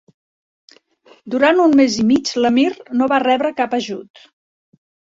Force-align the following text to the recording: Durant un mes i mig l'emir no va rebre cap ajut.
Durant 1.35 1.61
un 1.67 1.77
mes 1.81 1.99
i 2.05 2.09
mig 2.13 2.35
l'emir 2.47 2.67
no 2.99 3.13
va 3.15 3.25
rebre 3.29 3.57
cap 3.63 3.79
ajut. 3.83 4.29